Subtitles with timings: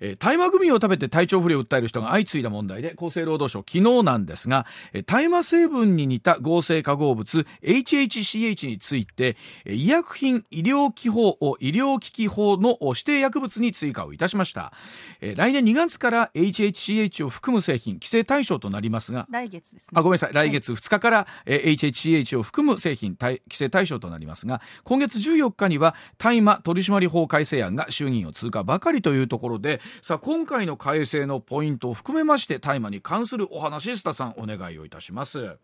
[0.00, 14.72] えー、大麻グミを食べて体調不良を訴える人が相次いだ問題で厚生労働省昨日なんですが、えー、大麻成分に似た合成化合物 HHCH について、えー、医薬品医療機法医療機器法の指定薬物に追加をいたしました、
[15.20, 20.32] えー、来年2月から HHCH を含む製品規制対象となりますが来月です、ね、あごめんなさい。
[20.32, 29.71] 来月2日から、はい、えー、HHCH を含む製品規制対象となりますが今月14日には大麻取締法改正案が衆議院を通過ばかりというところで
[30.02, 35.56] さあ今回の改正のポイントを含めまして大麻に関するお話スタさんお願いをいたします。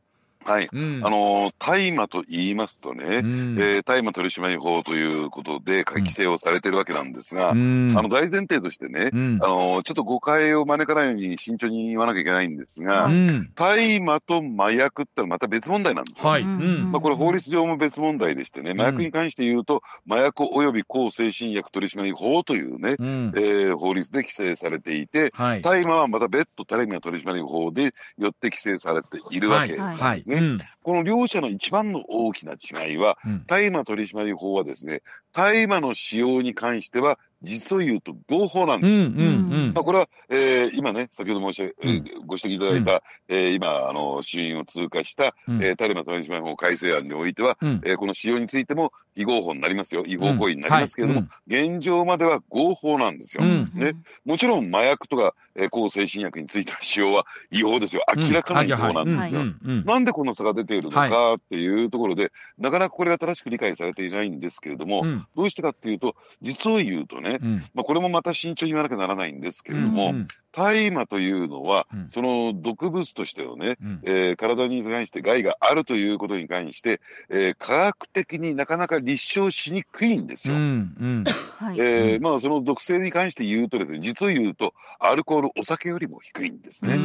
[0.49, 13.11] はい、うん、あの大麻と言いますとね、うん、えー、大麻取締法ということで規制をされてるわけなんですが、うん、あの大前提としてね、うん、あのちょっと誤解を招かないように慎重に言わなきゃいけないんですが、
[13.55, 16.31] 大麻と麻薬ってのはまた別問題なんですよ。
[16.31, 16.45] はい。
[16.45, 30.37] まあ、これ法律上も別問題でしてね、麻薬に関して言うと、麻薬及び抗精神薬取締法というね、うん、えー、法律で規制されていて、はい、大麻はまた別途大麻取締法でよって規制されているわけなんですね。
[30.37, 30.38] はい。
[30.38, 30.38] はい、
[30.83, 38.99] この両者の一番の大きな違いは、大麻取締法はですね、大麻の使用に関しては実を言うと合法なんです。
[38.99, 39.11] よ。
[39.75, 43.01] まあ、これは、えー、今ね、先ほど申し、うん、ご指摘いただいた、うん、
[43.37, 50.05] えー、今、あの、衆院を通過した、うん、えー、大麻取締法改正案においては、うん、えー、この使用についても非合法になりますよ。
[50.07, 53.43] 違法行為になりますけれども、はい、現状までは合法なんですよ。
[53.43, 53.97] ね。
[54.25, 58.05] もちろん麻薬とか、えー、抗精神薬については使用は違法ですよ。
[58.15, 59.43] 明らかな違法なんですよ。
[59.85, 65.03] なんでこの差が出ているのかっていうところで、なかなかこれが正しく理解されていないんですけれども、
[65.35, 67.41] どうしてかっていうと、実を言うとね、
[67.75, 70.15] まあ、これもまた慎重に言わなきゃならないんですけれども、
[70.53, 80.57] 大麻というのは、その毒物としてのね、えー、体に関して害があるということに関して、えー、科学的になかなか立証しにくいんですよ。
[81.79, 86.99] えまあその毒性に関して言うとですね、実を言うと、アルコール、お酒よりも低いんですね。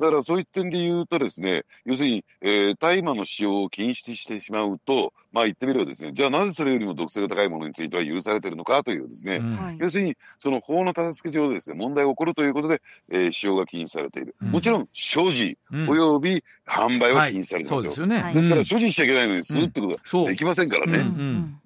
[0.00, 14.34] だからそういう点で言うとですね、要するに、えー、大麻の使用を禁止してしまうと、まあ言ってみればですね、じゃあなぜそれよりも毒性が高いものについては許されているのかというですね、うん、要するにその法の立て付け上でですね、問題が起こるということで、えー、使用が禁止されている。
[14.40, 17.86] うん、もちろん所持及び販売は禁止されてますよ。
[17.86, 18.32] はい、ですよね。
[18.34, 21.04] ですから所持しちゃいけないのに吸うってことはできませんからね。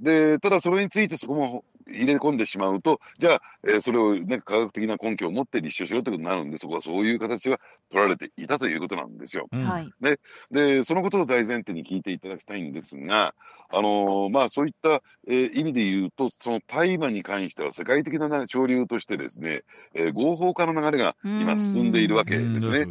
[0.01, 7.59] で、ただそれについてそこも入れ込んでしまうと、じゃあ、えー、それをね、科学的な根拠を持って立証しろということになるんで、そこはそういう形は
[7.91, 9.47] 取られていたということなんですよ。
[9.53, 13.35] うん、でで、そのことを大前提に聞いていただきたいんですが、
[13.71, 19.63] あのー、まあ、そういった、えー、意味で言うと、その大麻に関しては世界的な潮流としてですね、
[19.95, 22.87] えー、合法化の流れが今進んでいるわけですね。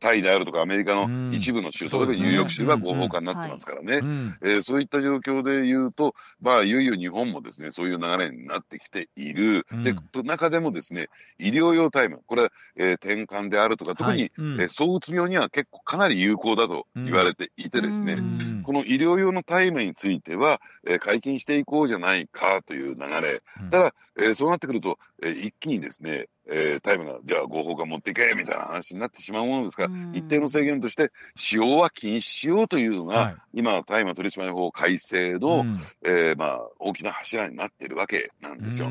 [0.00, 4.00] タイであるとかアメリカの一部の州、例えばニューヨーク州は合法化になってますからね。
[4.42, 9.66] えそういった状況で言うと、まあ、いよいよ日本もですね、そういう流れになってきている。
[9.84, 18.16] で、中でもですね、医療用タイム、これ、えー、転換であるとか、特に、はえー、躁うつ病には結構かなり有効だと言われていてですね、
[18.62, 23.42] この医療用のタイムについては、えー、解禁していこうじゃないかという流れ。
[23.70, 38.90] ただ、えー、そうなってくると、えー、一気にですね、えー、タイムが、じゃあ合法化持っていけみたいな話になってしまうものですから、一定の制限として使用は禁止しようというのが、はい、今、大麻取締法改正の、うん、えー、まあ、大きな柱になっているわけなんですよ。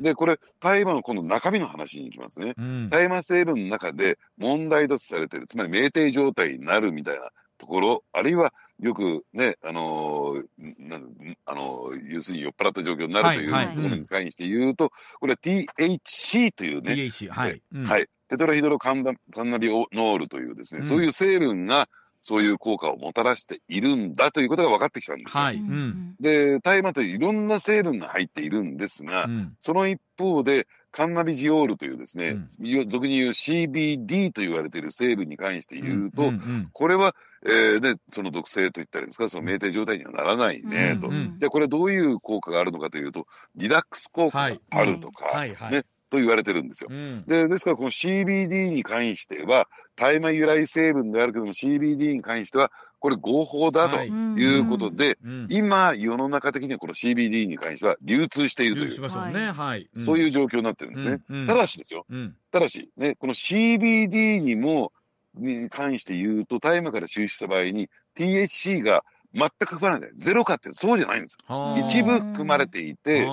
[0.00, 2.54] で、これ、大麻の今度中身の話に行きますね。
[2.88, 13.50] 大麻成分の中で問題とされている、つまり酩酊状態になるみたいなところ、あるいはよくね、あのー、あのー、要するに酔っ払った状況になるという
[13.82, 14.90] ものに関して言うと、
[15.20, 19.12] これは THC というね、THC はい、うん、はい、テトラヒドロカンナ
[19.58, 21.88] ビノールというですね、うん、そういう成分が
[22.20, 25.42] そういう効果をもたらしているんだということが分かってきたんですよ。
[25.42, 25.56] はい。
[25.56, 36.34] うん、で、大麻といういろんな成分が入っているんですが、うん、その一方で、カンナビジオールというですね、うん、俗に言う CBD と言われている成分に関して言うと、うんうん。
[36.34, 37.14] うん、これは、
[37.46, 41.06] えー、で、その毒性と言ったらいいんですか、その酩酊状態にはならないね、と。
[41.06, 41.14] うん。
[41.14, 46.88] うん、じゃあこれどういう効果があるのかというと、リラックス効果があるとか、はいはいはい、ね、と言われてるんですよ。
[46.90, 49.68] うん、で、ですからこの CBD に関しては、
[50.00, 54.58] 大麻由来成分であるけども CBD に関しては、これ合法だとい。
[54.58, 61.20] うことで、はい、今世の中的にはこの CBD に関しては流通しているという、はい、そういう状況になってるんですね。
[61.28, 64.92] うんうん、ただしですよ、うん、ただし、ね、この CBD にも、
[65.34, 69.04] に関して言うと、大麻から抽出した場合に THC が
[69.34, 70.10] 全く含まれない。
[70.16, 71.76] ゼロかってそうじゃないんですよ。
[71.78, 73.26] 一部含まれていて、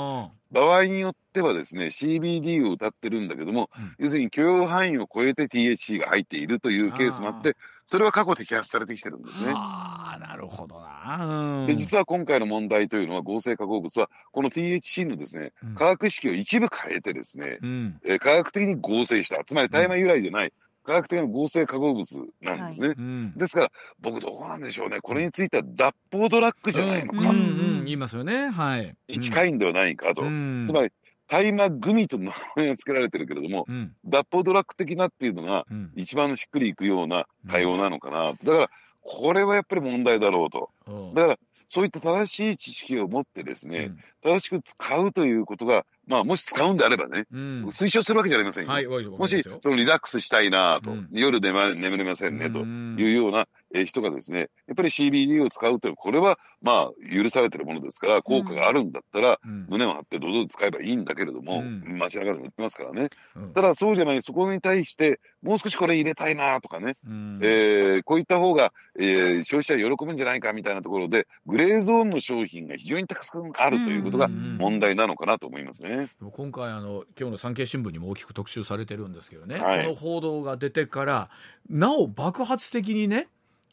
[0.52, 7.56] 場合によってはですね、CBD を歌ってるんだけども、うん、要するに許容範囲を超えて THC が入っているというケースもあって、
[7.86, 9.54] それは過去摘発されてきてるんですね。
[9.56, 20.54] あなるほどな、で実は今回の問題というのは合成化合物はこの THC のですね、化学式を一部変えてですね、うん、えー、科学的に合成したつまり大麻由来でない、
[20.88, 22.96] 科学的な合成化合物なんですね、はい。
[22.98, 25.02] うん、ですから僕どうなんでしょうね。
[25.02, 27.40] これについては脱法ドラッグじゃないのか、うんうん。
[27.40, 27.42] う
[27.82, 28.48] ん、言いますよね。
[28.48, 28.96] はい。
[29.20, 30.94] 近いんではないかと、つまり
[31.28, 35.66] 大麻グミと名前が付けられてるけれども、うん、脱法ドラッグ的なっていうのが
[35.98, 38.70] 一番しっくりいくような対応なのかな、だから
[39.02, 40.70] これはやっぱり問題だろうと。
[41.14, 43.92] だからそういった正しい知識を持ってですね、
[44.24, 48.72] うん、正しく使うということがまあ、もし使うんであればね、うん、推奨するわけじゃありませんよ。
[48.72, 63.10] はい、もし、そのリラックスしたいなと、うん、夜眠れませんねというようなえ人がですね、やっぱり CBD を使うっていうのは、これはまあ許されてるものですから、効果があるんだったら、胸を張って堂々と使えばいいんだけれども、街中でも言ってますからね。
[63.54, 66.96] ただそうじゃない、そこに対して、もう少しこれ入れたいなとかね、
[67.42, 75.97] えー、こういった方が、えー、消費者喜ぶんじゃないかみたいなところで、グレーゾーンの商品が非常にたくさんあるということが問題なのかなと思いますね。
[76.32, 81.30] 今回あの、今日の産経新聞にも大きく特集されてるんですけどね、はい、この報道が出てから、
[81.70, 83.28] なお爆発的にね、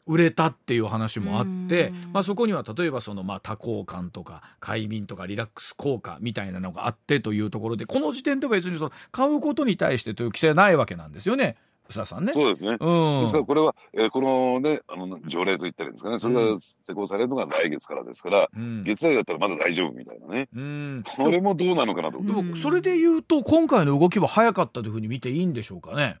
[0.07, 11.57] 売れたっていう話もあって、まあ、そこには例えばそのまあ多幸感とか快眠とかリラックス効果みたいなのがあってというところでこの時点では別にその買うことに対してという規制はないわけなんですよね。
[11.89, 12.33] 須田さんね。
[12.33, 12.77] そうですね。
[12.79, 20.47] うん、ですからこれは、えー、このね、あの条例と言ったらいいんですかね、それが施行されるのが来月からですから、うん、月内だったらまだ大丈夫みたいなね。
[20.55, 22.21] うん、これもどうなのかなと。
[22.21, 26.17] でも、それで言うと、今回の動きは早かったというふうに見ていいんでしょうかね。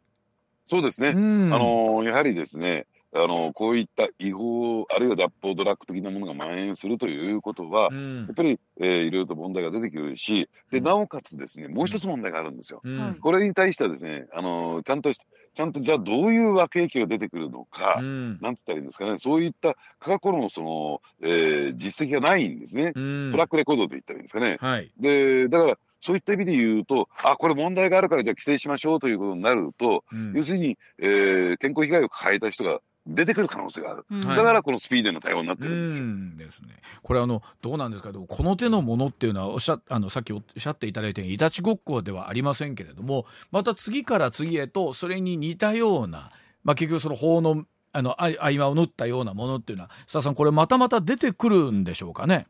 [0.65, 1.09] そうですね。
[1.09, 2.87] うん、あのー、やはりですね、
[3.17, 12.81] あのこういった違法あるいは脱法ドラッグ的なものが蔓延するということは、うん、やっぱり、えー、いろいろと問題が出てくるしでなおかつですねもう一つ問題があるんですよ。
[12.83, 15.11] うん、これに対してはですねあのちゃんと
[15.55, 19.17] ちゃんとじゃあどういう悪影響が出てくるのか、うん、なんつったらいいんですかね。
[19.17, 24.57] そういった過去のその、えー、実績がないんですね、トラックレコードで言ったらいいんですかね。
[24.59, 36.05] はい、でだからそういった意味で言うと、あ、これ問題があるからじゃあ規制しましょうということになると、うん、要するに、えー、健康被害を抱えた人が出てくる可能性がある、うん、だからこのスピードの対応になってるんですよ。
[36.47, 38.11] ですね、これあのどうなんですか？
[38.11, 46.31] この手のものっていうのはおっしゃあのさっきおっしゃっていただいたようにいたちごっこではありませんけれどもまた次から次へとそれに似たような、
[46.63, 52.47] まあ、結局その法のあの合間を縫ったようなものっていうのは須田さんこれまたまた出てくるんでしょうかね？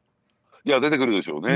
[0.66, 1.54] いや、出てくるでしょうね。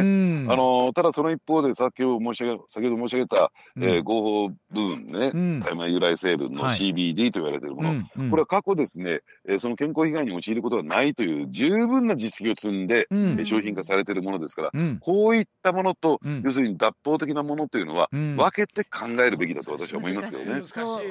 [0.52, 20.62] あの、ただその一方で、先ほど申し上げ、先ほど申し上げた、うん、えー、合法部分ね、大麻由来成分の CBD と言われているもの、はいこれは過去ですね、えー、その健康被害に陥ることがないという十分な実績を積んで、うん、商品化されているものですから、うん、こういったものと、要するに脱法的なものというのは、分けて考えるべきだと私は思いますけどね。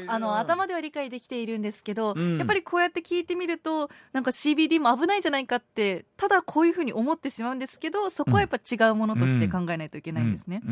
[0.06, 10.62] あの、頭では理解できているんですけど、やっぱりこうやって聞いてみると、なんか CBD も危ないんじゃないかって、ただこういうふうに思ってしまうんですけど、そこはやっぱ違うものとして考えないといけないんですね。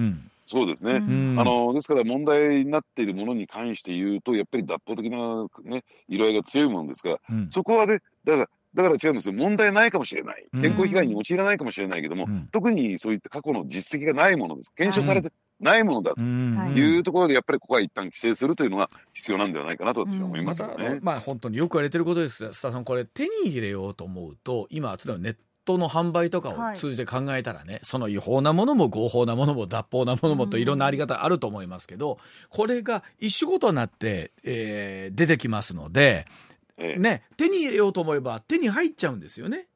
[0.45, 1.01] そうですね、あ
[1.45, 7.19] のですから問題になっているものに関して言うと、やっぱり脱法的な、ね、色合いが強いものですが、
[7.49, 9.35] そこはね、だからだから違うんですよ。
[9.35, 10.47] 問題ないかもしれない。
[10.53, 14.73] 健康被害に陥らないかもしれないけども、うん、特にそういった過去の実績がないものです。
[14.77, 15.31] 検証されて
[15.61, 16.99] ないものだとい。
[16.99, 21.01] うところで、やっぱりここは一旦規制するというのが必要なんではないかなと私は思いますよね。
[21.01, 22.45] ままあ本当によく言われてることです。
[22.45, 25.37] 須田さん、これ手に入れようと思うと、今、例えばネッ
[25.67, 32.19] トの販売とかを通じて考えたらね、はい、その違法なものも合法なものも脱法なものもといろんなあり方あると思いますけど、
[32.49, 36.27] これが一種ごとになって、えー、出てきますので、
[36.79, 39.67] ええ、ね、手に入れようと思えば手に入っちゃうんですよね。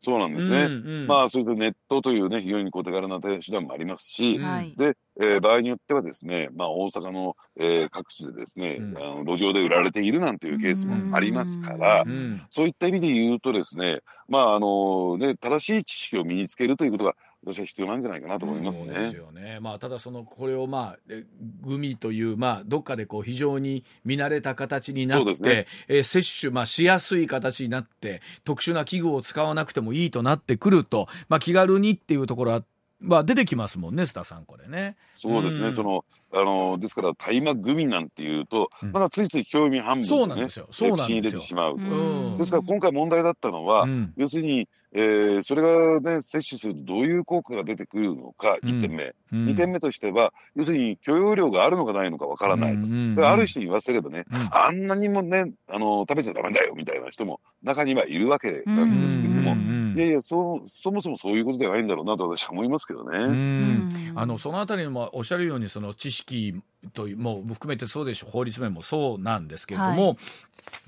[0.00, 0.62] そうなんですね。
[0.62, 4.38] うんうん、まあ、それでネットというね、非常にこう手軽な手段もありますし、
[4.76, 18.94] で、えー、場合によってはですね、まあ、大阪の、えー、各地でですね、うん、あの路上で売られているなんていうケースもありますから、うん、そういった意味で言うとですね、まあ、あのね、正しい知識を身につけるということが、私は必要なんじゃないかなと思いますね。
[18.94, 19.58] ですよね。
[19.60, 21.14] まあただそのこれをまあ
[21.62, 32.64] グミというまあどっかでこう非常に見慣れた形になって、ねえー、摂取まあしやすい形になって特殊な器具を使わなくてもいいとなってくるとまあ気軽にっていうところは
[33.00, 34.96] まあ出てきますもんね、須田さん、これね。
[35.12, 40.68] そうですね、うん、その、あの、ですから、大麻グミなんていうと、うん、まだついつい興味半分で、ね、そうなんですよ。
[40.72, 41.16] そうなんですよ。
[41.16, 41.84] に出てしまうと。
[41.84, 49.14] うん、ですから、今回問題だったのは、要するに、えー、それがね、摂取するとどういう効果が出てくるのか、1点目。
[49.32, 52.78] うん、2点目としては、要するに許容量があるのかないのかわからないと。
[52.78, 53.16] うん。
[53.18, 59.54] ある人に言わせればね、うん、あんなにもね、あの、食べちゃダメだよみたいな人も中にはいるわけなんですけども、
[59.94, 63.88] いやいやそ、そもそもそういうことではないんだろうなと私は思いますけどね。
[64.14, 66.62] あの、そのあたりもおっしゃるように、その知識
[66.94, 70.16] とも含めてそうですし法律面もそうなんですけれども、はい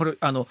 [0.00, 0.49] これあの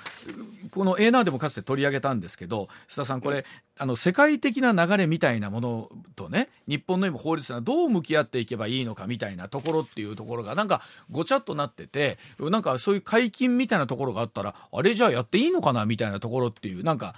[0.69, 3.45] この A ナーでもかつて取り上げたんですけど須田さんこれ
[3.79, 17.15] あの世界的な流れみたいなものとね日本の今法律がどう向き合っていけばいいのかみたいなところっていうところがなんかごちゃっとなっててなんかそういう解禁みたいなところがあったらあれじゃあやっていいのかなみたいなところっていうなんか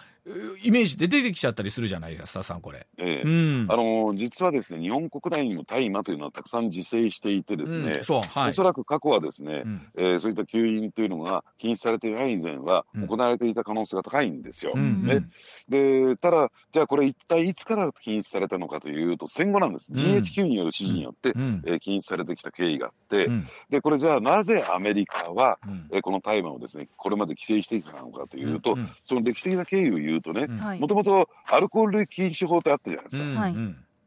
[0.61, 2.85] イメージで出てきちゃったりするじゃないですか、さん、これ。
[2.97, 3.21] ええ。
[3.23, 14.75] うん、あの実はですね、日本国内にも大麻というのはたくさん自生していてですね、うん、そうはい、おそらく過去はですね、うん、えー、そういった吸引というのが禁止されていない以前は行われていた可能性が高いんですよ。
[14.75, 15.25] ね、
[15.69, 19.91] でただ、じゃあこれ一体いつから禁止されたのかというと、戦後なんです。
[19.91, 23.29] GHQ による指示によって、うん、えー、禁止されてきた経緯があって、
[23.69, 30.47] でこれじゃあなぜアメリカは、うん、えー、この大麻をですね、これまで規制してきたのかというと、その歴史的な経緯を言うとね、
[30.79, 33.23] もともとアルコール禁止法ってあったじゃないですか。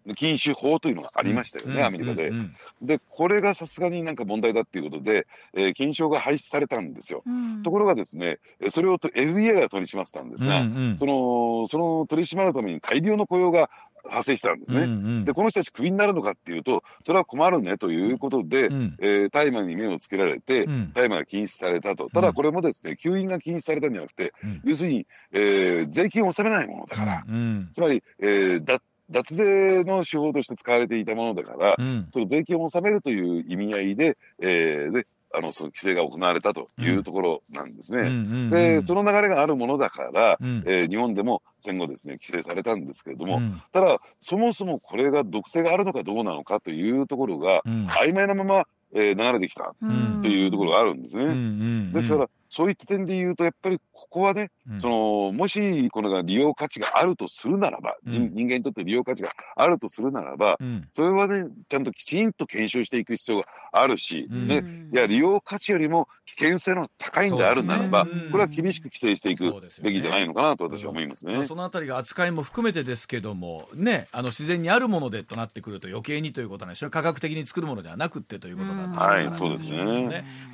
[0.06, 2.28] はい禁止法というのがありましたよね、うん、アメリカで。
[2.28, 7.22] うん、で、これがさすがになんか問題だっていうことで、えー、禁止法が廃止されたんですよ。
[7.26, 13.70] うん、ところがですね、それを FBI が取り締まってたんですが、うんうん、その、その取り締まるために大量の雇用が
[14.06, 14.82] 発生したんですね。
[14.82, 22.10] うんうん、で、この人たちクビになるのかっていうと、それは困るねということで、うん、えー、大麻に目をつけられて、大麻が禁止されたと。
[22.10, 27.24] ただこれもですね、吸引が禁止されたんじゃなくて、うん、要するに、えー、税金を納めないものだから、
[27.72, 28.80] つまり、えー、だ
[29.10, 35.06] 脱税の手法として使われていたものだから、うん、その税金を納めるという意味合いで、えー、で
[35.36, 38.50] あの、その規制が行われたというところなんですね。
[38.50, 49.74] で、その流れがあるものだから、うん、えー、日本でも戦後ですね、規制されたんですけれども、うん、ただ、そもそもこれが毒性があるのかどうなのかというところが、曖昧なまま、えー、流れてきた
[50.22, 51.92] というところがあるんですね。
[51.92, 53.80] ですから、そういった点で言うと、やっぱり
[54.14, 69.52] ここはね、うん、その、もし、このが利用価値があるとするならば、うん、人間にとって利用価値があるとするならば、うん、それはね、ちゃんときちんと検証していく必要があるし、で、いや、利用価値よりも危険性の高いんであるならば、ね、これは厳しく規制していく
[69.82, 71.44] べきじゃないのかなと私は思いますね。
[71.44, 76.90] そのあたりが扱いも含めてですけども、ね、あの、自然にあるものでとなってくると余計にということなんでしょう。
[76.90, 79.82] 科学的に作るものではなくてということなんでしょう、はい、そうですね。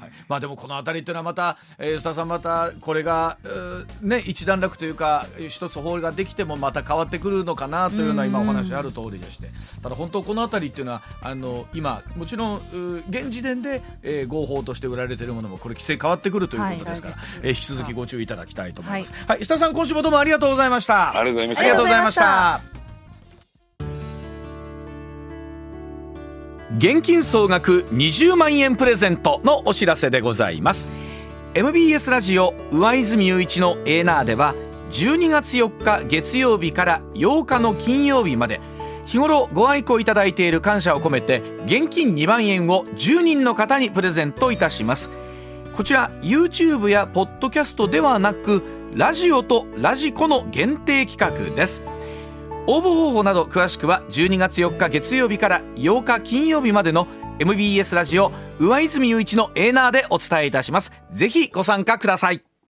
[0.01, 3.37] はい、まあでもこのあたりっていうのはまた、えー、スタさんまたこれが、
[4.03, 9.49] ね、一段落というか一つ法ができてもまた変わってくるのかなというような今お話ある通りでして
[9.83, 12.57] ただ本当この辺りっていうのはあの今もちろん
[13.09, 19.13] 現時点で、えー、合法として売られているものもこれ規制変わってくるということですから、はい、えー、引き続きご注意いただきたいと思います。
[19.13, 21.11] はい、はい、下さん今週もどうもありがとうございました。
[21.11, 21.63] ありがとうございました。
[21.63, 22.81] ありがとうございました。
[26.79, 30.89] 現金総額20万円プレゼントのお知らせでございます。
[31.53, 34.55] MBS ラジオ上泉雄一のエーナーでは
[34.91, 38.61] 12月4日月曜日から8日の金曜日まで
[39.05, 45.11] 日頃ご愛顧いただいている感謝を込めて現金2万円を10人の方にプレゼントいたします。
[45.73, 48.63] こちら YouTube やポッドキャストではなく
[48.95, 51.83] ラジオとラジコの限定企画です。
[52.69, 57.09] 応募方法など詳しくは12月4日月曜日から8日金曜日までの
[57.41, 60.93] MBS ラジオ上泉雄一のエーナーでお伝えいたします。
[61.11, 62.50] ぜひご参加ください。